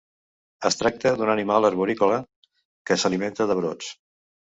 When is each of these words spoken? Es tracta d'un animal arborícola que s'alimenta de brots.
Es 0.69 0.77
tracta 0.79 1.11
d'un 1.19 1.33
animal 1.35 1.69
arborícola 1.71 2.19
que 2.89 3.01
s'alimenta 3.05 3.53
de 3.55 3.63
brots. 3.65 3.97